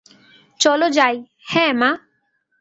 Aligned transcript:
চলো 0.59 0.87
যাই,- 0.89 1.15
হ্যাঁ 1.51 1.73
মা। 1.73 1.89